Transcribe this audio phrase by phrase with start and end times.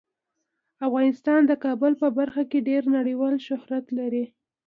[0.87, 4.25] افغانستان د کابل په برخه کې ډیر نړیوال شهرت لري.